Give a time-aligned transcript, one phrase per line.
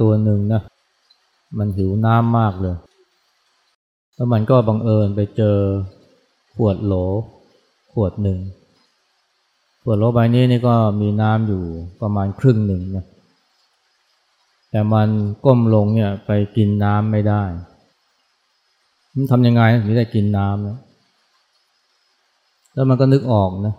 [0.00, 0.62] ตัวหนึ่งนะ
[1.58, 2.76] มันหิวน้ำมากเลย
[4.14, 5.58] แล้วมันก็บังเอิญไปเจอ
[6.54, 6.94] ขวดโหล
[7.92, 8.38] ขวดหนึ่ง
[9.82, 11.62] ขวดโหลใบนี้นี่ก็มีน้ำอยู่
[12.00, 13.04] ประมาณครึ่งหนึ่งนะ
[14.70, 15.08] แต่มัน
[15.44, 17.42] ก้มลงเนี่ยไปกินน้ำไม่ได้
[19.14, 20.78] มันทำยังไงถึงได้กินน้ำนะ
[22.74, 23.74] แล้วมันก็นึกออกนะ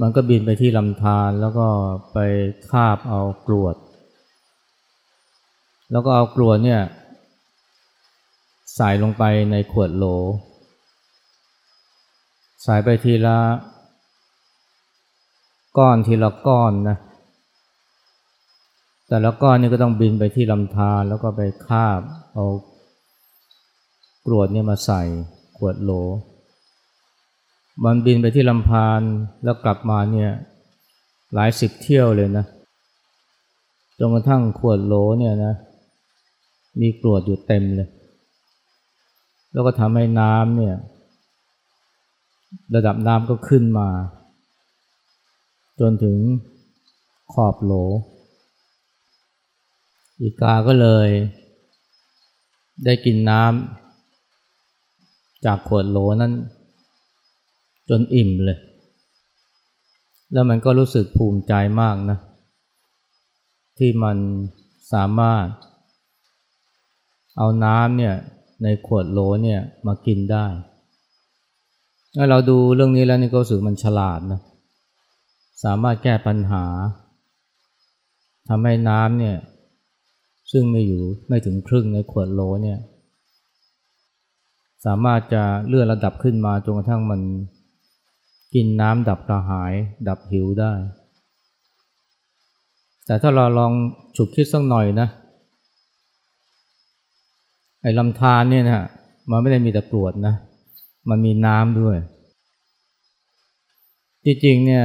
[0.00, 1.66] มันก็บินไปที่ลำธารแล้วก็
[2.12, 2.18] ไป
[2.70, 3.76] คาบเอากรวด
[5.90, 6.80] แล้วก็เอากรวดเนี่ย
[8.76, 10.04] ใส่ลงไปในขวดโหล
[12.62, 13.38] ใส่ไปทีละ
[15.78, 16.96] ก้อนทีละก้อนนะ
[19.08, 22.00] แต่ละก้อนนี่ก็ต้องบินไปที่ลำธารแล้วก็ไปคาบ
[22.34, 22.46] เอา
[24.26, 25.02] กรวดเนี่ยมาใส่
[25.56, 25.92] ขวดโหล
[27.84, 29.00] มันบินไปที่ลำพาน
[29.44, 30.30] แล้วกลับมาเนี่ย
[31.34, 32.44] หลายสิบเที่ยวเลยนะ
[33.98, 35.54] จนกระทั่งขวดโหลเนี่ยนะ
[36.80, 37.88] มีกรวดอยู่เต็มเลย
[39.52, 40.76] แล้วก็ทำให้น้ำเนี่ย
[42.74, 43.88] ระดับน้ำก็ขึ้นมา
[45.80, 46.18] จนถึง
[47.32, 47.72] ขอบโหล
[50.20, 51.08] อีกาก็เลย
[52.84, 56.32] ได้กินน้ำจากขวดโหลนั้น
[57.88, 58.58] จนอิ่มเลย
[60.32, 62.18] แล้วมันก็รู้สึกภูมิใจมากนะ
[63.78, 64.16] ที่มัน
[64.92, 65.46] สามารถ
[67.38, 68.14] เอาน้ำเนี่ย
[68.62, 70.46] ในขวดโหลเนี่ยมากินได้
[72.16, 74.40] ถ้าเราดูเรื่องนี้แล้วนี่ก็รู้สึกมันฉลาดนะ
[75.64, 76.64] สามารถแก้ปัญหา
[78.48, 79.36] ทำให้น้ำเนี่ย
[80.52, 82.78] ซึ่งไม่อยู่ไม่ถึงครึ่งในขวดโหลเนี่ย
[84.84, 87.20] สามารถจะเลื่อนระดับขึ้นมาจนกระทั่งมัน
[88.54, 89.72] กินน้ำดับกระหาย
[90.08, 90.72] ดับหิวได้
[93.06, 93.72] แต่ถ้าเราลอง
[94.16, 95.08] ฉุกคิดสักหน่อยนะ
[97.88, 98.82] อ้ลำธารเนี่ยนะ
[99.30, 100.34] มันไม่ได้มีแต่กรวดนะ
[101.08, 101.96] มันมีน้ำด้วย
[104.24, 104.84] จริงๆเนี่ย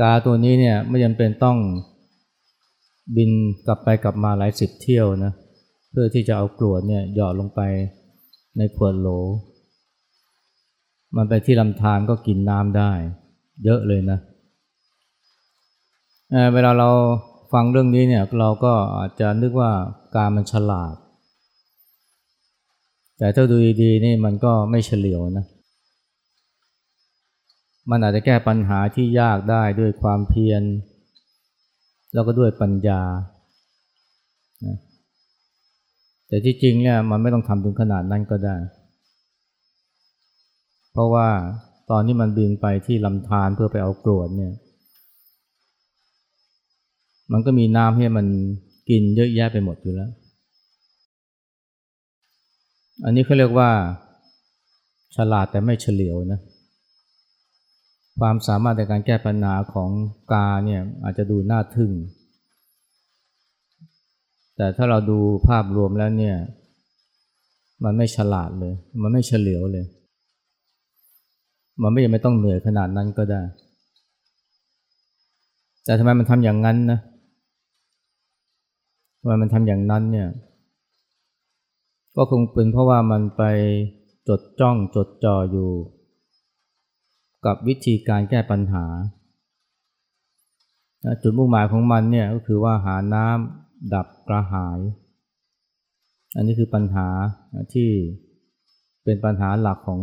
[0.00, 1.58] กาตัวนี้เนี่ยไม่จำเป็นต้อง
[3.16, 3.30] บิน
[3.66, 5.32] กลับไปกลับมาหลายสิบเที่ยวนะ
[5.90, 7.60] เพื่อที่จะเอากรวดเนี่ยหยอดลงไป
[8.56, 9.08] ในขวดโหล
[11.16, 12.92] มันไปที่ลำธารก็กินน้ำได้
[13.64, 14.18] เยอะเลยนะ
[16.30, 16.90] เเวลาเรา
[17.52, 19.72] ฟังเรื่องนี้เนี่ยเราก็อาจจะนึกว่า
[20.14, 20.94] กามันฉลาด
[23.18, 25.44] แต่ถ้าดูดีๆนี่มันก็ไม่เฉลียวนะ
[27.90, 30.62] มันอาจจะแก้ปัญหาที่ยากได้ด้วยความเพียร
[32.14, 33.02] แล้วก็ด้วยปัญญา
[36.28, 38.56] แต่ที่จริงเนี่ยมันไม่ต้องทำถึงขนาดนั้นก็ได้
[40.92, 41.28] เพราะว่า
[41.90, 44.52] ตอนที่มันบินไปที่ลำธารเพื่อไปเอากรวดเนี่ย
[47.32, 48.26] มันก็มีน้ำให้มัน
[48.88, 50.10] กินเยอะแยะไปหมดอยู่แล้ว
[53.04, 53.70] อันนี้เขาเรียกว่า
[55.16, 56.40] ฉลาดแต่ไม่เฉลียวนะ
[58.20, 59.90] ความสามารถในการแก้ปัญหาของ
[60.32, 61.92] กาเนี่ยอาจจะดูน่าทึ่ง
[64.56, 65.18] แต่ถ้าเราดู
[65.48, 66.36] ภาพรวมแล้วเนี่ย
[67.84, 69.86] มันไม่ฉลาดเลย มันไม่เฉลียวเลย
[71.82, 73.42] มันไม่ยังไม่ต้องเหนื่อยขนาดนั้นก็ได้
[75.84, 76.98] แต่ทำไมมันทำอย่างนั้นนะ
[79.20, 80.28] ทำไมมันทำอย่างนั้นเนี่ย
[82.16, 83.42] ก็คงเป็นเพราะว่ามันไป
[84.28, 85.70] จดจ้องจดจ่ออยู่
[87.46, 88.84] กับวิธีการแก้ปัญหา
[91.22, 94.78] จุดมุ่งหมายของมันเนี่ยก็คือว่าหาน้ำดับกระหาย
[96.36, 97.08] อันนี้คือปัญหา
[97.74, 97.90] ที่
[99.04, 100.00] เป็นปัญหาหลักของ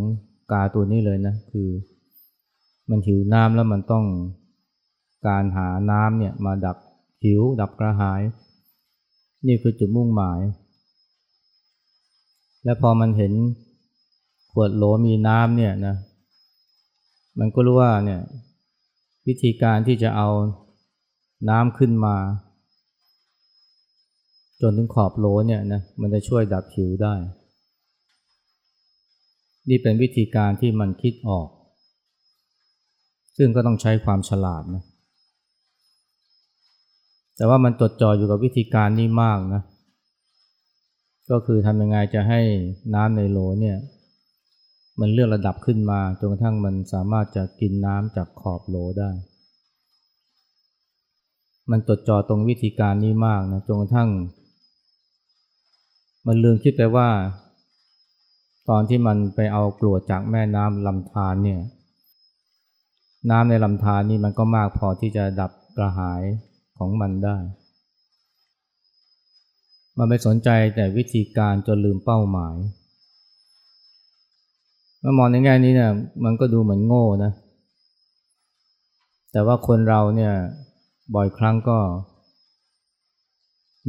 [0.51, 1.69] กาตัวนี้เลยนะคือ
[2.89, 4.05] มันหิวน้ำแล้วมันต้อง
[5.27, 6.77] การหาน้ำเนี่ยมาดับ
[7.23, 8.21] หิวดับกระหาย
[9.47, 10.39] นี่คือจุดมุ่งหมาย
[12.63, 13.33] และพอมันเห็น
[14.51, 15.95] ขวดโหลมีน้ำเนี่ยนะ
[17.39, 18.21] มันก็รู้ว่าเนี่ย
[19.27, 20.30] วิธีการที่จะเอา
[21.50, 22.15] น้ำขึ้นมา
[24.62, 27.15] จนถึงขอบโหลเนี่ยนะมันจะช่วยดับหิวได้
[29.69, 31.48] นี่เป็นวิธีการที่มันคิดออก
[33.38, 34.83] ซึ่งก็ต้องใช้ความฉลาดนะ
[37.36, 39.62] แต่ว่ามันจดจ่ออยู่กับวิธีการนี้มากนะ
[41.31, 42.41] ก็คือทำยังไงจะให้
[42.95, 43.77] น้ำในโหลเนี่ย
[44.99, 49.09] มันเลื่อนระดับขึ้นมาจนกระทั่งมันสามารถจะกินน้ำจากขอบโหลได้
[51.71, 54.09] มันจดจ่อตรงวิธีการนี้มากนะจนกระทั่ง
[56.27, 57.09] มันลืมคิดไปว่า
[58.69, 61.61] ตอนที่มันไปเอากรวดจากแม่น้ำลำธารเนี่ย
[63.31, 66.21] น้ำในลำธารนี่มันก็มากพอที่จะดับกระหาย
[66.77, 67.37] ของมันได้
[69.97, 72.55] มันไม่สนใจแต่วิธีการจนลืมเป้าหมาย
[74.99, 75.91] เมื่อมองในแง่นี้เนี่ย
[76.23, 77.31] มันก็ดูเหมือนโง่นะ
[79.31, 80.33] แต่ว่าคนเราเนี่ย
[81.15, 81.77] บ่อยครั้งก็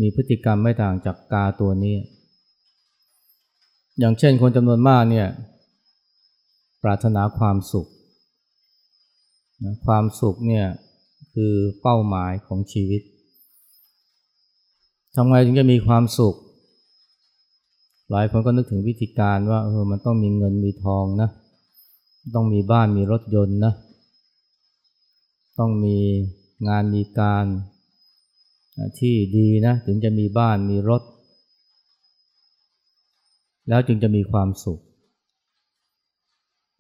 [0.00, 1.96] มีพฤติกรรมไม่ต่างจากกาตัวนี้
[3.98, 5.28] อย่างเช่นคนจำนวนมากเนี่ย
[6.82, 7.88] ปรารถนาความสุข
[9.86, 10.66] ความสุขเนี่ย
[11.34, 13.02] คือเป้าหมายของชีวิต
[15.14, 16.34] ทำไงถึงจะมีความสุข
[18.11, 21.28] หลายคนก็นึกถึงวิธีการว่าเออมันต้องมีเงินมีทองนะ
[22.34, 23.72] ต้องมีบ้านมีรถยนต์นะ
[25.58, 25.96] ต้องมี
[26.69, 27.44] งานมีการ
[28.99, 31.02] ที่ดีนะ ถึงจะมีบ้านมีรถ
[33.69, 34.81] แล้วจึงจะมีความสุข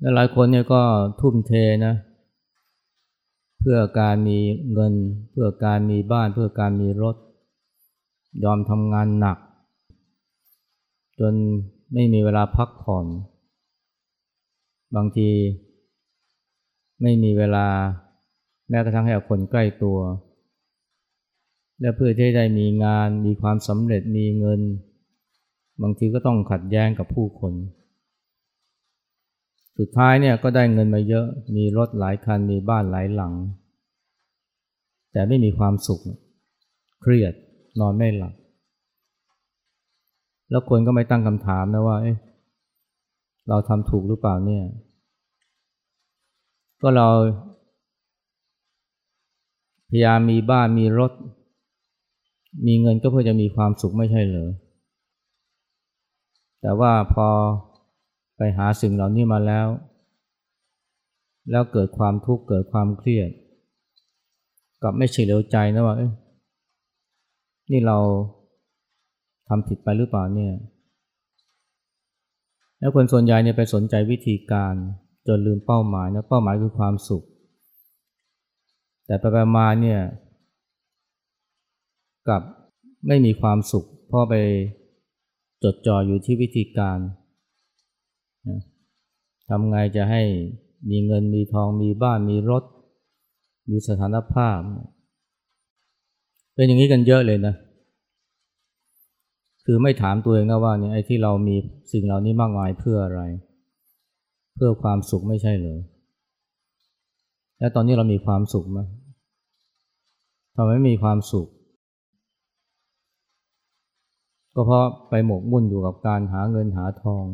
[0.00, 0.82] และหลายคนเนี่ยก็
[1.20, 1.52] ทุ่มเท
[1.86, 1.94] นะ
[3.60, 4.38] เพื่อการมี
[4.72, 4.94] เงิน
[5.30, 7.16] เพื่อการมีบ้านเพื่อการมีรถ
[8.42, 9.38] ยอมทำงานหนัก
[11.20, 11.34] จน
[11.94, 13.06] ไม่มีเวลาพักผ่อน
[14.96, 15.30] บางที
[17.02, 17.66] ไม่มีเวลา
[18.68, 19.98] แม้กระทั่งให้กับคนใกล้ตัว
[21.80, 24.60] และเพื่อที่ได้มีงานมีความสำเร็จมีเงิน
[25.82, 27.52] บางทีก็ต้องขัดแย้งกับผู้คน
[29.78, 31.26] สุดท้ายเนี่ยก็ได้เงินมาเยอะ
[31.56, 33.34] มีรถหลายคันมีบ้านหลายหลัง
[35.12, 36.00] แต่ไม่มีความสุข
[37.02, 37.34] เครียด
[37.80, 38.34] นอนไม่หลับ
[40.50, 44.64] แล้วคนก็ไม่ตั้งคำถามนะว่าเเราทำถูกหรือเปล่าเนี่ย
[46.82, 47.08] ก็เรา
[49.88, 51.12] พยายามมีบ้านมีรถ
[52.66, 54.50] มีเงินก็เพื่อจะมีความสุขไม่ใช่เหรอ
[56.60, 57.28] แต่ว่าพอ
[58.36, 59.66] ไปหาสิ่งเหล่านี้มาแล้ว
[61.50, 63.30] แล้วเกิดความทุกข์เกิดความเครียด
[64.82, 65.96] กับไม่เฉลียวใจนะว่า
[67.70, 67.98] นี่เรา
[69.48, 70.54] ทำผิดไปหรือเปล่าเนี่ย
[72.78, 74.74] แล้วคนส่วนใหญ่เนี่ยไปสนใจวิธีการ
[75.26, 77.24] จนลืมเป้าหมายนะเป้าหมายคือความสุข
[79.06, 80.00] แต่ไปมาเนี่ย
[82.28, 82.42] กับ
[83.08, 84.34] ไม่มีความสุขเพราะไป
[85.64, 86.98] จดจ่ออยู่ที่วิธีการ
[89.48, 90.22] ทำไงจะให้
[90.90, 92.64] มีเงินมีทองมีบ้านมีรถ
[93.70, 97.54] มีสถานภาพเเป็นอย่างนี้กันเยอะเลยนะ
[99.64, 101.56] คือไม่ถามตัวเองนะว่าเนี่ยไอ้ที่เรามี
[101.92, 103.22] สิ่งเหล่านี้มากมายเพื่ออะไร
[104.54, 105.80] เพื่อความสุขไม่ใช่เหรอ
[107.58, 108.78] แล้วตอนนี้เรามีความสุขไหม
[110.56, 111.48] ทำไมไม่มีความสุข
[114.54, 117.24] ก็เพราะไปหมกมุ่นอยู่กับการหาเงินหาทอง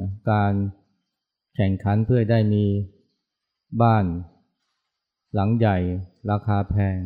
[0.00, 0.52] นะการ
[1.56, 2.64] แข่งขันเพื่อได้มี
[3.82, 4.04] บ้าน
[5.34, 5.76] หลังใหญ่
[6.30, 6.96] ราคาแพง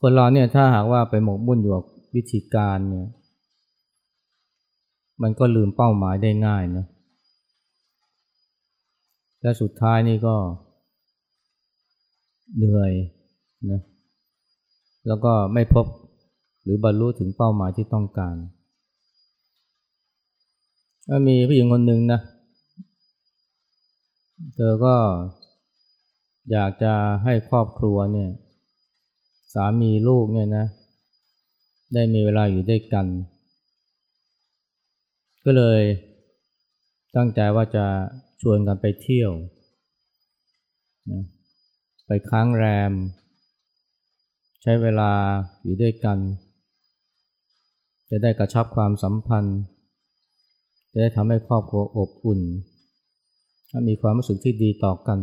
[0.00, 1.84] คนเราเนี่ยถ้าหากว่าไปหมกมุ่นอยู่กับ
[2.14, 3.06] วิธีการเนี่ย
[5.22, 6.86] มันก็ลืมเป้าหมายได้ง่ายนะ
[9.42, 10.36] และสุดท้ายนี่ก็
[12.56, 12.92] เหนื่อย
[13.70, 13.80] นะ
[15.06, 15.86] แล้วก็ไม่พบ
[16.62, 18.36] หรือบรรลุถึงเป้าหมายที่ต้องการ
[21.28, 22.20] มีผู้หญิงคนหนึ่งนะ
[24.54, 24.96] เธอก็
[26.50, 26.92] อยากจะ
[27.24, 28.30] ให้ครอบครัวเนี่ย
[29.54, 30.66] สามีลูกเนี่ยนะ
[31.94, 33.06] ได้มีเวลาอยู่ด้วยกัน
[35.44, 35.82] ก็เลย
[37.16, 37.84] ตั้งใจว่าจะ
[38.40, 39.30] ชวนกันไปเที่ยว
[41.10, 41.22] นะ
[42.06, 42.92] ไปค้างแรม
[44.62, 45.12] ใช้เวลา
[45.62, 46.18] อยู่ด้วยกัน
[48.10, 49.58] จะได้กระชับความสัมพันธ์
[50.90, 52.40] จะได้ทำให้ครอบครัวอบอุ่น
[53.88, 55.18] มีความรู้สึกที่ดีต่อกัน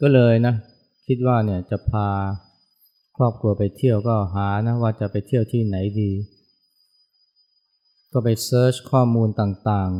[0.00, 0.54] ก็เลยนะ
[1.06, 2.08] คิดว่าเนี่ยจะพา
[3.16, 6.10] ครอบครัวไปเที่ยวก็หานะว่าจะไปเที่ยวที่ไหนดี
[8.12, 9.90] ก็ไปเซิร์ชข้อมูลต่าง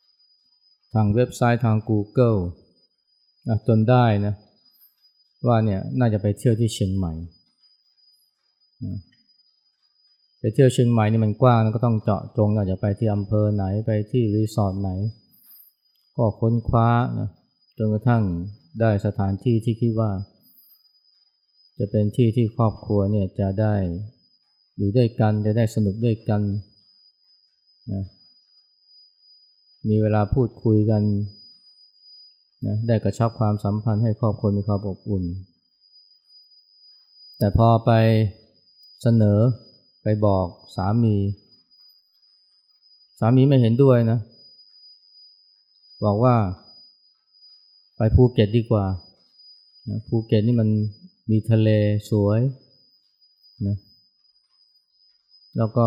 [0.00, 2.38] ๆ ทางเว็บไซต์ทาง Google
[3.66, 4.34] จนได้นะ
[5.46, 7.12] ว่าเนี่ยน่าจะไปเที่ยวที่เชียงใหม่
[10.40, 14.90] ไปเที่ยวเชียงใหม่นี่มันกว้างก็ต้องเจาะจงอากจะไปที่อำเภอไหนไปที่รีสอร์ทไหน
[16.16, 16.88] ก็ค้นคว้า
[17.20, 17.28] นะ
[17.82, 18.24] จนกระทั่ง
[18.80, 20.10] ได้สถานที่ที่คิดว่า
[21.78, 23.74] จะเป็นที่ที่ครอบครัวเนี่ยจะได้
[24.76, 26.42] อยู่ด้วยกันจะได้สนุกด้วยกัน
[27.92, 28.04] นะ
[29.88, 31.02] มีเวลาพูดคุยกัน
[32.66, 35.24] นะได้กระชับความสัมพันธ์ให้ครอบครัวมีความอบอุ่น
[37.38, 37.90] แต่พอไป
[39.02, 39.38] เสนอ
[40.02, 40.46] ไปบอก
[40.76, 41.16] สามี
[43.20, 44.18] สามีไม่เห็นด้วยนะ
[46.06, 46.36] บอกว่า
[48.02, 48.84] ไปภูเก็ตดีกว่า
[49.88, 50.68] นะภูเก็ตนี่มัน
[51.30, 51.68] มีทะเล
[52.10, 52.40] สวย
[53.66, 53.76] นะ
[55.56, 55.86] แล้วก็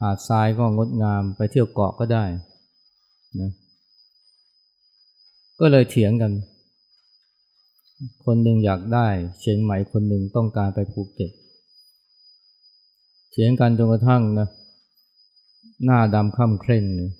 [0.00, 2.24] หาดทรายก็งดงามไปเที่ยวเกาะก็ได้
[3.40, 3.50] นะ
[5.60, 6.32] ก็เลยเถียงกัน
[8.24, 9.08] คนหนึ่งอยากได้
[9.40, 11.30] เชียงใหม่คนหนึ่งต้องการไปภูเก็ต
[13.30, 14.48] เถียงกันจนกระทั่งนะ
[15.84, 17.12] หน้าดำค่ำเคร่งเลย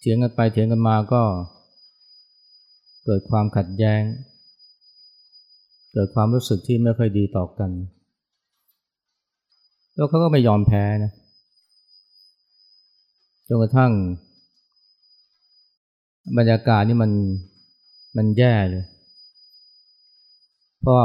[0.00, 1.22] เถียงกันไปเถียงกันมาก็
[3.04, 4.02] เกิดความขัดแย้ง
[5.92, 7.70] เกิดความรู้สึกที่ไม่ค่อยดีต่อกัน
[9.94, 11.12] แล้วเขาก็ไม่ยอมแพ้นะ
[13.48, 13.92] จนกระทั่ง
[16.38, 17.10] บรรยากาศนี่มัน
[18.16, 18.84] มันแย่เลย
[20.80, 20.96] เพราะ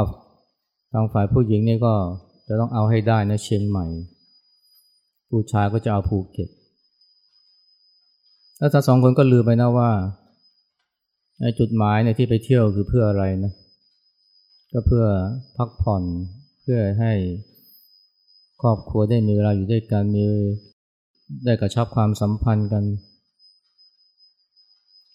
[0.92, 1.94] ทางฝ่ายผู้หญิงนี่ก็
[2.48, 3.86] จะต้องเอาให้ได้นะเชียงใหม่
[5.28, 6.48] ผู้ชายก็จะเอาภูเก็ต
[8.58, 9.90] แล้วทั้งสองคนก็ลืมไปนะว่า
[11.58, 13.52] จุดหมายในที่ไปเที่ยวคือเพื่ออะไรนะ
[14.72, 15.04] ก็เพื่อ
[15.56, 16.02] พักผ่อน
[16.62, 17.12] เพื่อให้
[18.62, 20.24] ครอบครัวได้มีเวลาอยู่ด้วยกันมี
[21.44, 22.84] ได้กระชับความสัมพันธ์กัน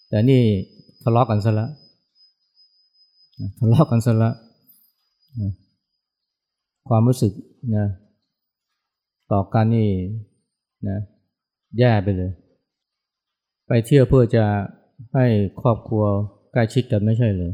[0.08, 0.42] แต่นี่
[1.02, 1.70] ทะเลาะกกันซะแล้ว
[3.58, 4.34] ทะเลาะกกันซะแล้ว
[6.88, 7.32] ความรู้สึก
[7.76, 7.86] นะ
[9.32, 9.88] ต่อกันนี่
[10.88, 10.98] นะ
[11.78, 12.32] แย่ไปเลย
[13.74, 14.44] ไปเที่ยวเพื่อจะ
[15.14, 15.26] ให้
[15.60, 16.04] ครอบครัว
[16.52, 17.52] ใกล้ชิดกันไม่ใช่เลย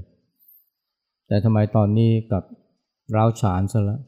[1.27, 2.43] แต่ทำไมตอนนี้กลับ
[3.17, 4.01] ร้าวฉานซะแล้ว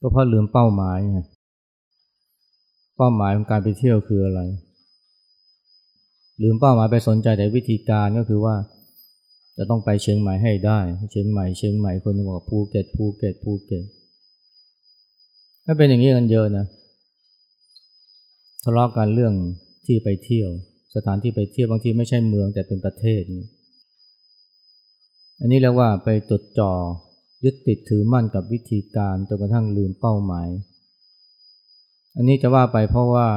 [0.00, 1.18] ก็เพราะลืมเป้าหมายไง
[2.96, 4.40] เป้าหมายของการไปเที่ยวคืออะไร
[6.42, 8.54] ลืมเป้าหมายไปสนใจแต่วิธีการก็คือว่า
[9.56, 10.80] จะต้องไปเชียงใหม่ให้ได้
[11.10, 13.84] เชียงใหม่เชียงใหม่คนนึงบอกภูเก็ตภูเก็ตภูเก็ต
[15.64, 16.66] ถ้าเป็นอย่างนี้กันเยอะนะ
[18.62, 19.34] ทะเลาะกันเรื่อง
[19.88, 20.50] ที่ไปเที่ยว
[20.94, 23.22] สถานที่ไปเที่ยวบางทีไม่ใช่เมืองแต่เป็นประเทศ
[25.40, 26.72] อันนี้เรียกว่าไปจดจ่อ
[27.44, 30.48] ยึดติดถือมั่นกับวิธีการจนกระทั่งลืมเป้าหมาย
[32.16, 33.28] อันนี้จะว่าไปเพราะว่า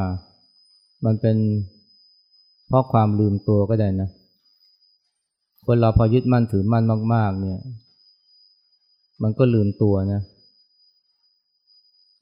[1.06, 1.38] มันเป็น
[2.68, 4.10] เพราะความลืมตัวก็ได้นะ
[5.66, 7.60] คนเราพอยึดมั่นถือมั่นมาก ๆ เนี่ย
[9.24, 10.22] มันก็ลืมตัวนะ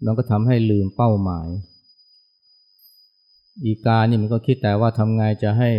[0.05, 1.48] มันก็ทำให้ลืมเป้าหมาย
[3.66, 5.72] อีกานี่มันก็คิดแต่ว่าทำไงจะให้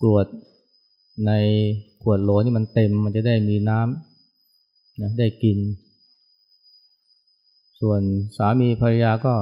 [0.00, 0.26] กรวด
[1.26, 1.32] ใน
[2.02, 5.58] ขวดโหลนี่มันเต็มมันจะได้มีน้ำนะได้กิน
[7.80, 8.00] ส่วน
[8.36, 9.34] สามีภรรยาก็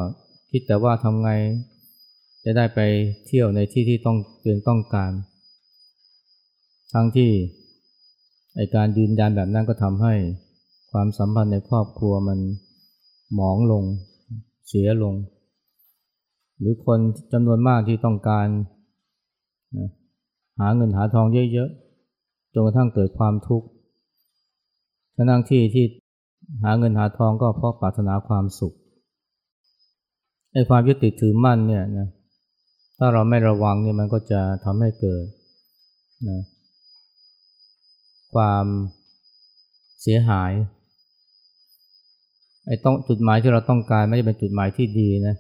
[0.51, 1.31] คิดแต่ว่าทำไง
[2.45, 2.81] จะได้ไป
[3.27, 5.13] เที่ยวในที่ที่ต้องเตือนต้องการ
[6.93, 7.31] ทั้งที่
[8.57, 10.15] ไอการยืนยันแบบนั้นก็ทำให้
[10.93, 12.39] ความสัมพันธ์ในครอบครัวมัน
[13.35, 13.85] หมองลง
[14.69, 15.15] เสียลง
[16.63, 16.99] หรือคน
[17.33, 18.47] จำนวนมากที่ต้องการ
[19.79, 19.89] นะ
[20.61, 23.67] หาเงินหาทองเยอะๆจนกระทั่งเกิดความทุกข์
[25.17, 25.85] ทั้งที่ที่
[26.65, 28.75] หาเงินหาทองก็เพราะปรารถนาความสุข
[30.53, 32.09] ไอ้ความยึดติดถือมั่นเนี่ยนะ
[32.99, 35.25] ถ้าเราไม่ระวังเนี่ยมันก็จะทำให้เกิด
[36.29, 36.41] นะ
[38.35, 38.65] ความ
[40.03, 40.53] เสียหาย
[42.67, 45.37] ไอ้ต้องจุดหมายที่เราต้องการไม่ใช่เป็นจุดหมายที่ดีนะ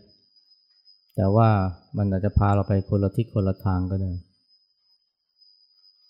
[1.16, 1.49] แต่ว่า
[1.97, 4.12] มันอาจจะพาเราไปคนละทิศคนละทางก็ได้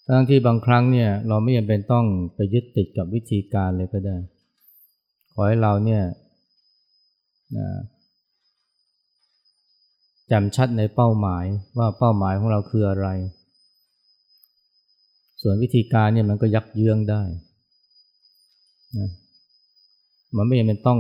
[0.06, 4.16] ทั้งที่บางครั้งเนี่ยเราไม่จำเป็นต้องไปยึดติดกับวิธีการเลยก็ได้
[5.32, 6.02] ขอให้เราเนี่ย
[7.56, 7.68] นะ
[10.32, 11.44] จำชัดในเป้าหมาย
[11.78, 13.08] ว่าเป้าหมายของเราคืออะไร
[15.42, 17.22] ส่วนวิธีการเนี่ยมันก็ยักเยื้องได้
[18.98, 19.10] นะ
[20.36, 20.98] มันไม่จำเป็นต้อง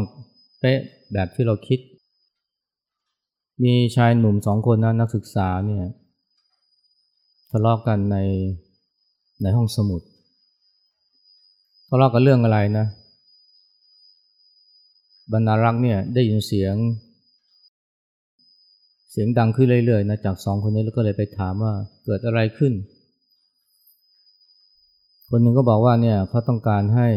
[0.60, 0.78] เป๊ะ
[1.12, 1.78] แบบที่เราคิด
[3.64, 5.84] มีชายหนุ่มสองคนนะนักศึกษาเนี่ย
[7.50, 8.16] ทะเลาะกกันใน
[9.42, 10.02] ในห้องสมุด
[11.88, 12.86] ทะเลาะกันเรื่องอะไรนะ
[15.32, 16.76] บรรณารักษ์เนี่ยได้ยินเสียง
[19.10, 21.72] เสียงดังขึ้นเรื่อยๆนะจากสองคนนี้แล้วก็เลยไปถามว่า
[22.04, 22.72] เกิดอะไรขึ้น
[25.28, 27.08] คนหนึ่งก็บอกว่าเนี่ยเขาต้องการให้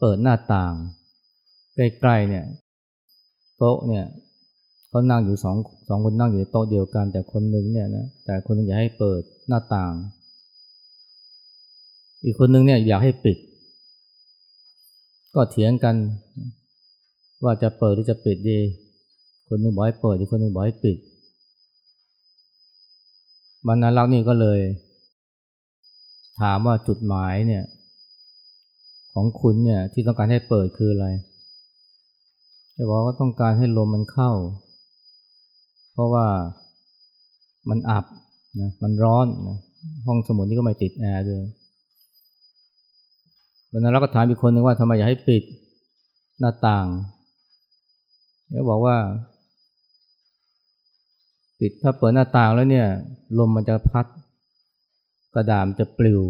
[0.00, 0.74] เปิดหน้าต่าง
[1.74, 2.44] ใกล้ๆเนี่ย
[3.56, 4.04] โต๊ะเนี่ย
[4.96, 5.56] เขานั่งอยู่สอง
[5.88, 9.94] สองคนนั่งอยู่ในโต๊ะเดียวกัน แต่คนหนึ่งเนี่ยนะแต่คนหนึ่งอยากให้เปิดหน้าต่าง
[12.24, 13.36] อีกคนนึงเนี่ยอยากให้ปิด
[15.34, 15.96] ก็เถียงกัน
[17.44, 18.58] ว่าจะเปิดหรือจะปิดดี
[19.48, 20.96] คนนึงบอกให้เปิดอีกคนนึงบอกให้ปิด
[23.66, 24.60] บรรณารักษ์นี่ก็เลย
[26.40, 27.64] ถามว่าจุดหมายเนี่ย
[29.14, 31.06] ของคุณเนี่ยที่ต้องการให้เปิดคืออะไร
[32.76, 34.32] จะบอกว่าต้องการให้ลมมันเข้า
[35.96, 36.26] เพราะว่า
[37.70, 38.04] มันอับ
[38.60, 39.58] นะมันร้อนนะ
[40.06, 41.42] ห้องสมุดนี่ก็ไม่ติดแอร์ด้วย
[43.72, 45.42] วันนั้นเราก็ถามอีกคนหนึ่งว่าทำไมอยากให้ปิด
[46.40, 46.86] หน้าต่าง
[48.50, 48.96] เขาบอกว่า
[51.60, 52.86] ปิดถ้าเปิดหน้าต่างแล้วเนี่ย
[53.38, 54.06] ลมมันจะพัด
[55.34, 56.22] กระดามจะปลิว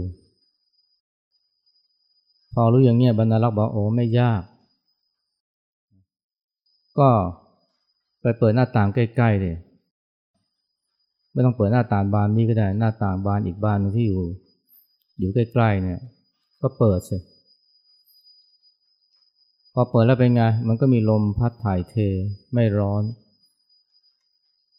[2.52, 4.42] พอรู้อย่างเงี้ยบรรณารักษ์บอกโอ้ไม่ยาก
[6.98, 7.08] ก็
[8.26, 9.56] ไปเปิดหน้าต่างใกล้ๆเลย
[11.32, 14.22] ไม่ต้องเปิดหน้าต่างบานนี้ก็ได้ หน้าต่างบานอีกบานนึงที่อยู่
[15.18, 16.00] อยู่ใกล้ๆเนี่ย
[16.60, 17.16] ก็เปิดสิ
[19.72, 21.94] พอเปิดแล้วเป็นไง มันก็มีลมพัดถ่ายเท
[22.54, 23.02] ไม่ร้อน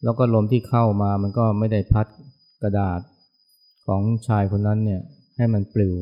[0.04, 2.08] แล้วก็ลมที่เข้ามามันก็ไม่ได้พัด
[2.62, 3.00] กระดาษ
[3.88, 5.02] ของชายคนนั้นเนี่ย
[5.38, 5.96] ให้มันปลิว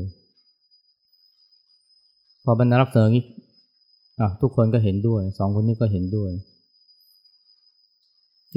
[2.43, 3.25] พอบรรณารักษ์เสนองี้
[4.19, 6.31] อะทุกคนก็เห็นด้วย สองคนนี้ก็เห็นด้วย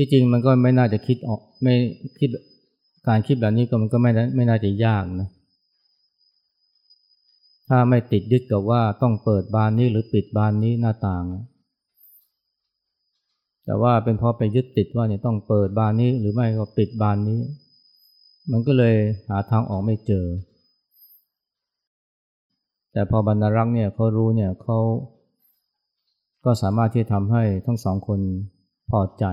[0.00, 1.75] ที่จริงมันก็ไม่น่าจะคิดออกไม่
[2.21, 2.31] คิด
[3.09, 5.28] การคิดแบบนี้ก็มันก็ไม่ไม่น่าจะยากนะ
[7.69, 11.25] ถ้าไม่ติดยึดกับว่าต้องเปิดบานนี้หรือปิดบานนี้หน้าต่าง
[13.64, 17.40] แต่ว่าเป็นเพราะไปยึดติดว่าเนี่ยต้องเปิดบานนี้หรือไม่ก็ปิดบานนี้
[18.50, 18.95] มันก็เลย
[19.28, 20.26] หาทางออกไม่เจอ
[22.93, 24.78] แต่พอบรรณรักษ์เนี่ยเขารู้เนี่ยเขา
[26.45, 28.21] ก็สามารถที่จะทำให้ทั้งสองคน
[28.90, 29.26] พอใจ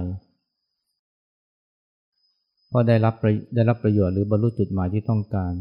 [2.77, 3.15] ก็ได้รับ
[3.55, 5.53] ได้รับประโยชน์หรือบรรลุจุดหมายที่ต้องการ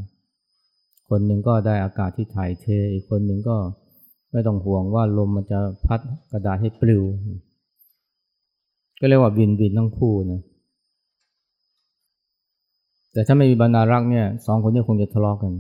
[1.09, 3.57] คนหนึ่งก็ได้อากาศที่ถ่ายเท อีกคนหนึ่งก็
[4.33, 6.01] ไม่ต้องห่วงว่าลมมันจะพัด
[6.31, 7.03] กระดาษให้ปลิว
[9.01, 10.41] ก็เรียกว่าบินบินทั้งคู่นะ
[13.13, 15.55] แต่ถ้าไม่มีบรรณารักษ์เนี่ยสองคนนี้คงจะทะเลาะกกัน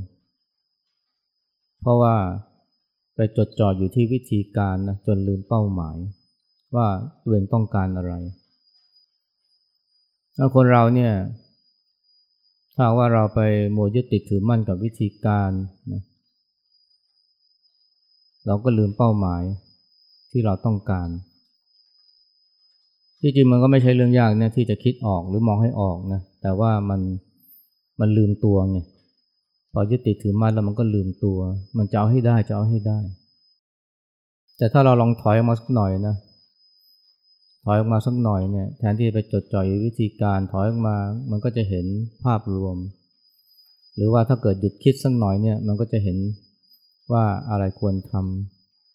[1.81, 2.15] เพราะว่า
[3.15, 5.97] ไปจดจ่ออยู่ที่วิธีการนะจนลืมเป้าหมาย
[6.77, 6.87] ว่า
[7.23, 8.13] ตัวเองต้องการอะไร
[10.37, 11.13] แล้วคนเราเนี่ย
[12.75, 13.41] ถ้าว่าเราไป
[13.73, 15.51] โมยึดติดถือมั่นกับวิธีการ
[15.93, 16.03] นะ
[18.47, 19.43] เราก็ลืมเป้าหมาย
[20.31, 21.09] ที่เราต้องการ
[23.21, 27.01] ที่จริงมันก็ไม่ใช่เรื่องยากนะที่จะคิดออกหรือมองให้ออกนะแต่ว่ามัน
[28.01, 28.79] มันลืมตัวไง
[29.73, 31.39] พอยึดติดถือมั่นแล้วมันก็ลืมตัว
[31.79, 32.99] มันจะเอาให้ได้จะเอาให้ได้
[34.57, 36.17] แต่ถ้าเราลองถอยออกมาสักหน่อยนะ
[37.65, 40.97] ถอยออกมาสักหน่อยเนี่ยแทนที่ไปจดจ่อยวิธีการถอยออกมา
[41.31, 41.87] มันก็จะเห็น
[42.25, 42.77] ภาพรวม
[43.97, 46.19] หรือว่าถ้าเกิดหยุดคิดสักหน่อยเนี่ยมันก็จะเห็น
[47.13, 48.15] ว่าอะไรควรท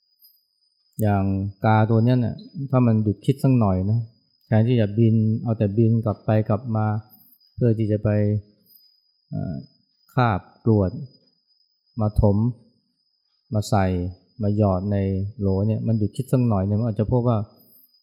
[0.09, 1.23] ำอย่าง
[1.65, 2.35] กาตัวเนี้ยเนี่ย
[2.71, 3.99] ถ้ามันหยุดคิดสักหน่อยนะ
[4.45, 6.85] แทนที่จะบินเอาแต่บินกลับไปกลับมา
[7.55, 8.09] เพื่อที่จะไป
[10.13, 10.89] คาบตรวจ
[12.01, 12.37] มาถม
[13.53, 13.85] มาใส่
[14.41, 14.97] มาหยอดใน
[15.39, 17.37] โหลเนี่ยมันหยุดคิดสักหน่อยเนี่ยมันอาจจะพบว่า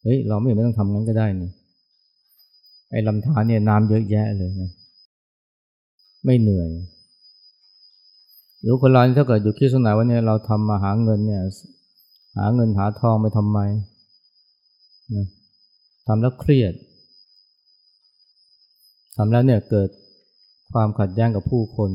[0.07, 1.51] เฮ้ยเราไม่ไม่ต้องทำงั้นก็ได้นี่
[2.91, 4.71] ไอ้ลำธารเนี่ยน้ำเยอะแยะเลยนะ
[6.25, 6.71] ไม่เหนื่อย
[8.61, 11.43] หรือคนเราถ้าเกิดอยู่คิดสนาว่าเนี่ยเราทำมาหาเงินเนี่ย
[12.37, 13.59] หาเงินหาทองไปทำไม
[15.15, 15.27] นะ
[16.07, 16.75] ทำแล้วเครียด
[19.17, 19.89] ทำแล้วเนี่ยเกิด
[20.73, 21.91] ความขัดแย้งกับผู้คน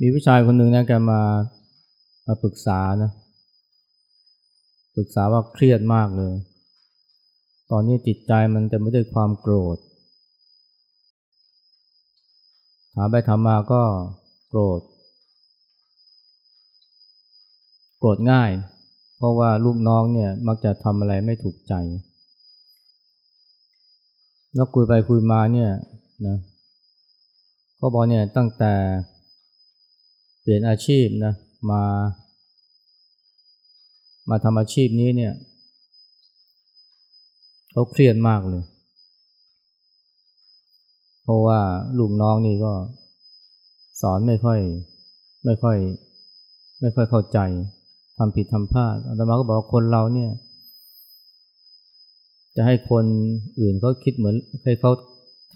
[0.00, 1.20] มีผู้ชายคนหนึ่งนะแกมา
[2.26, 3.10] มาปรึกษานะ
[5.00, 6.34] รึกษาว่าเครียดมากเลย
[7.70, 9.76] ตอนนี้จิตใจมันจะไม่ได้ความโกรธ
[12.94, 13.82] ถามไปถามมาก็
[14.48, 14.80] โกรธ
[17.98, 18.50] โกรธง่าย
[19.16, 21.74] เพราะว่าลูกน้องเนี่ยมักจะทำอะไรไม่ถูกใจ
[24.54, 25.70] แล้วคุยไปคุยมาเนี่ย
[26.26, 26.36] นะ
[27.80, 28.72] ก็บอกเนี่ยตั้งแต่
[30.40, 31.34] เปลี่ยนอาชีพนะ
[31.70, 31.82] มา
[34.28, 35.32] มาทำอาชีพนี้เนี่ย
[37.72, 38.64] เขาเครียดมากเลย
[41.22, 41.60] เพราะว่า
[41.98, 42.72] ลูกน้องนี่ก็
[44.00, 44.60] สอนไม่ค่อย
[45.44, 45.76] ไม่ค่อย
[46.80, 47.38] ไม่ค่อยเข้าใจ
[48.18, 50.30] ทำผิดทำพลาดอาตมาก็บอกคนเราเนี่ย
[52.56, 53.04] จะให้คน
[53.60, 54.90] อื่นเขาคิดเหมือนให้เขา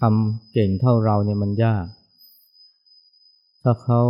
[0.01, 1.85] ทำเก่งเท่าเราเนี่ยมันยาก
[3.63, 4.01] ถ้าเขา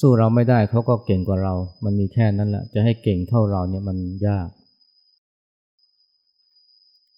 [0.00, 1.54] สู้เราไม่ได้เขาก็เก่งกว่าเรา
[1.84, 4.48] มันมีแค่นั้นแหละ จะให้เก่งเท่าเราเนี่ยมันยาก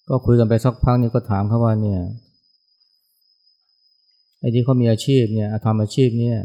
[0.09, 2.01] ก็คุยกันไปสักพักนี้ก็ถามเขาว่าเนี่ย
[4.39, 6.37] ไอ้ที่เขามีอาชีพเนี่ยทำอาชีพเนี่ย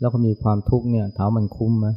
[0.00, 1.88] แล้วเขามีความทุกข์เนี่ยถามมันคุ้มไหม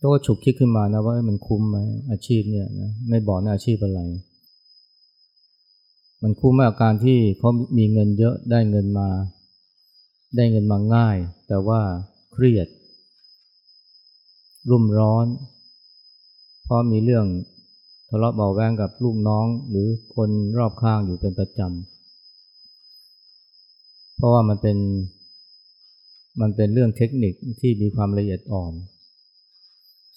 [0.00, 1.78] ก็ฉุกคิดขึ้นมานะว่ามันคุ้มไหม
[2.10, 4.00] อาชีพเนี่ยนะไม่บอกนะอาชีพอะไร
[6.22, 9.08] มันคุ้มไหมกับการที่เขามีเงินเยอะได้เงินมา
[10.34, 11.16] ได้เงินมาง่าย
[11.48, 11.80] แต่ว่า
[12.32, 12.68] เครียด
[14.70, 15.26] รุ่มร้อน
[16.62, 17.26] เพราะมีเรื่อง
[18.08, 24.78] ทะเลาะเบาแวงกับลูกน้องหรือคนรอบข้างอยู่เป็นประจำ เพราะว่ามันเป็น
[26.40, 28.72] มันเป็นเรื่องเทคนิคที่มีความละเอียดอ่อน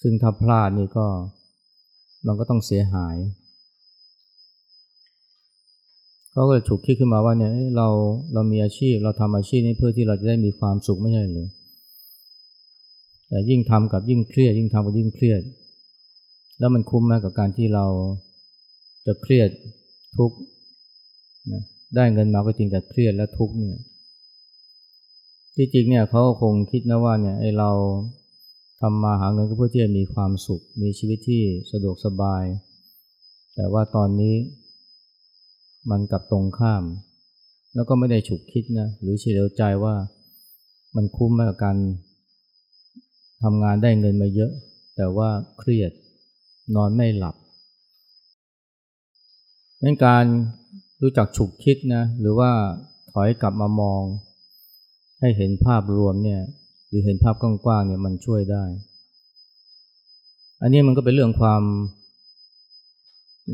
[0.02, 1.06] ซึ่งถ้าพลาดนี่ก็
[2.26, 3.16] มันก็ต้องเสียหาย
[6.32, 7.88] เขาก็เลยฉุกคิดขึ้นมาว่าเนี่ยเรา
[8.32, 11.48] เรามีอาชีพเราทำอาชีพนี้เพื่อที่เราจะได้มีความสุขไม่ใช่หรือ
[13.28, 15.42] แต่ยิ่งทำกับยิ่งเครียด ยิ่งทำกับยิ่งเครียด
[16.58, 17.86] แล้วมันคุ้มไหมกับการที่เรา
[19.06, 19.48] จะเครียด
[20.16, 20.32] ทุก
[21.52, 21.62] นะ
[21.94, 23.76] ได้เงินมาก็จริงแต่เครียดและทุกเนี่ย
[25.54, 27.70] ที่จริงเนี่ยเขาคงคิดนะว่าเนี่ยไอเรา
[28.80, 32.44] ทำมาหาเงินก็เพื่อที่จะมีความสุข มีชีวิตที่สะดวกสบาย
[33.54, 34.34] แต่ว่าตอนนี้
[35.90, 36.84] มันกลับตรงข้าม
[37.74, 39.94] แล้วก็ไม่ได้ฉุกคิดนะหรือเฉลียวใจว่า
[40.96, 41.76] มันคุ้มไหมกับการ
[43.42, 44.52] ทำงานได้เงินมาเยอะ
[44.96, 45.92] แต่ว่าเครียด
[46.76, 47.36] นอนไม่หลับ
[49.82, 50.24] นั่นการ
[51.02, 52.50] รู้จักฉุกคิดนะหรือว่า
[53.12, 54.02] ถอยกลับมามอง
[55.20, 56.40] ให้เห็นภาพรวมเนี่ย
[56.88, 58.64] หรือเห็นภาพกว้างๆเนี่ยมันช่วยได้
[60.62, 61.62] อันนี้มันก็เป็นเรื่องความ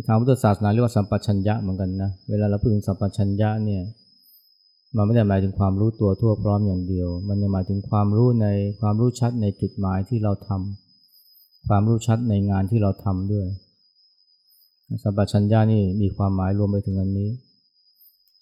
[0.06, 3.82] ทางพุทธศาสนาเรียกว่าสัมปชัญญะเหมือนกันนะ เวลาเราพูดถึงสัมปชัญญะเนี่ย
[4.96, 8.46] มันไม่ได้หมายถึงความรู้ตัวทั่วพร้อมอย่างเดียว มันยังหมายถึงความรู้ใน
[8.80, 13.46] ความรู้ชัดในจุดหมายที่เราทำความรู้ชัดในงานที่เราทำด้วย
[15.02, 17.30] สัมปชัญญะนี่มีความหมายรวมไปถึงอันนี้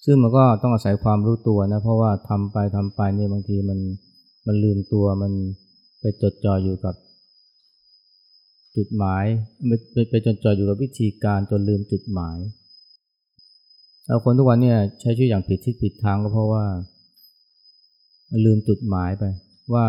[0.05, 3.79] ซึ่งมันก็ต้องอาศัยความรู้ตัวนะ เพราะว่าทำไปทำไปเนี่ยบางทีมัน
[4.47, 5.33] มันลืมตัวมัน
[6.01, 6.95] ไปจดจ่ออยู่กับ
[8.77, 9.25] จุดหมาย
[9.93, 12.39] ไปไปจดจ่ออยู่กับวิธีการจนลืมจุดหมาย
[14.07, 16.65] เอาคนทุกวันเนี่ยใช้ชีวิตอย่างผิดทิศผิดทางก็เพราะว่า
[18.45, 19.25] ลืมจุดหมายไป
[19.75, 19.87] ว่า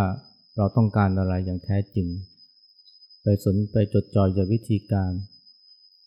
[0.57, 2.07] เราต้องการอะไรอย่างแท้จริง
[3.23, 5.11] ไปสนไปจดจ่ออยู่วิธีการ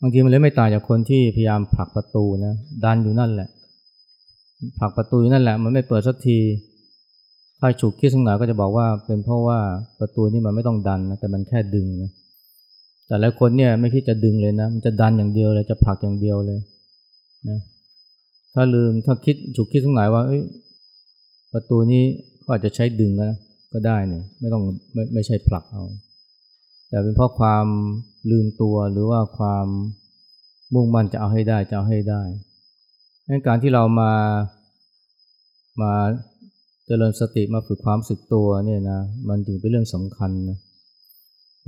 [0.00, 3.48] บางทีมันเลยไม่ต่างจากคนที่พยายามผลักประตูนะดันอยู่นั่นแหละ
[4.80, 6.38] ผลักประตูอยู่นั่นแหละ มันไม่เปิดสักที
[7.60, 9.58] ถ้าฉุกคิดสักหน่อยก็จะบอกว่าเป็นเพราะว่า
[9.98, 12.10] ประตูนี่มันไม่ต้องดันนะแต่มันแค่ดึงนะ
[13.08, 16.60] แต่หลายคนเนี่ยไม่คิดจะดึงเลยนะ มันจะดันอย่างเดียวเลย จะผลักอย่างเดียวเลย
[17.48, 17.58] นะ
[18.54, 20.22] ถ้าลืมถ้าคิดฉุกคิดสักหน่อยว่า
[21.52, 22.04] ประตูนี้
[22.44, 23.32] ก็อาจจะใช้ดึงนะ
[23.72, 25.82] ก็ได้เนี่ยไม่ต้องไม่ไม่ใช่ผลักเอา
[26.88, 27.66] แต่เป็นเพราะความ
[28.30, 29.66] ลืมตัวหรือว่าความ
[30.74, 32.22] มุ่งมั่นจะเอาให้ได้จะเอาให้ได้
[33.28, 34.12] ดังการที่เรามา
[35.80, 35.92] มา
[36.86, 40.58] เจริญสติมาฝึกความสึกตัวเนี่ยนะมันถึงเป็นเรื่องสำคัญนะ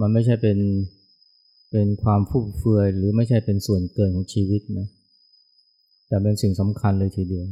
[0.01, 0.59] มันไม่ใช่เป็น
[1.71, 4.89] เป็นความฟุ่มเฟือยหรือไม่ใช่เป็นส่วนเกินของชีวิตนะ
[6.09, 7.47] แต่เป็นสิ่งสำคัญเลยทีเดียว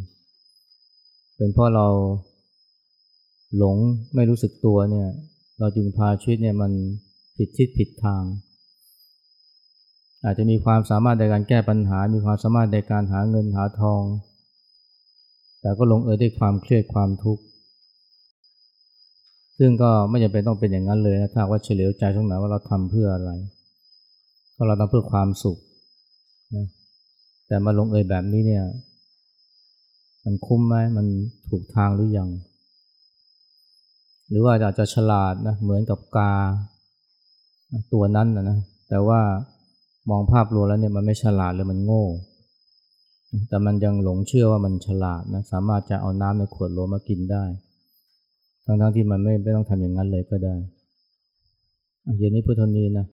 [1.37, 1.87] เป็นเพราะเรา
[3.57, 3.77] หลง
[4.15, 5.09] ไม่รู้สึกตัวเนี่ย
[5.59, 6.73] เราจึงพาชีวิตเนี่ยมัน
[7.37, 8.23] ผิดทิศผิดทาง
[10.25, 14.03] อาจจะมีความสามารถในการแก้ปัญหา มีความสามารถในการหาเงินหาทอง
[15.61, 17.43] แต่ก็ลงเอยด้วยความเครียดความทุกข์
[19.59, 23.31] ซึ่งก็ไม่จำเป็นต้องเป็นอย่างนั้นเลยนะถ้าว่าเฉลียวใจตรงไหนว่าเราทำเพื่ออะไร
[24.61, 25.59] ก็เราทำเพื่อความสุข
[26.57, 26.66] นะ
[27.47, 28.64] แต่มาลงเอยแบบนี้เนี่ย
[30.25, 31.07] มันคุ้มไหมมัน
[31.49, 32.29] ถูกทางหรือยัง
[34.29, 36.33] หรือว่าอาจจะฉลาดนะเหมือนกับกา
[37.92, 39.21] ตัวนั้นนะนะแต่ว่า
[40.11, 42.05] มองภาพรวมแล้วเนี่ยมันไม่ฉลาดเลยมันโง่
[43.49, 47.44] แต่มันยังหลงเชื่อว่ามันฉลาดนะสามารถจะเอาน้ำในขวดโลมากินได้
[48.64, 50.55] ทั้งๆทที่มันไม่ไม่ต้องทำอย่างนั้นเลยก็ได้
[52.18, 53.07] เย็นนี้พุทธนีนะ